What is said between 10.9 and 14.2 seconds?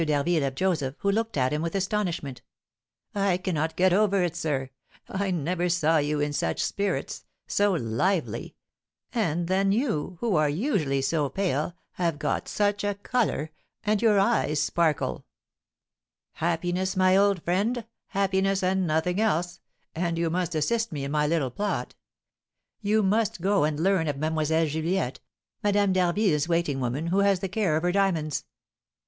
so pale, have got such a colour, and your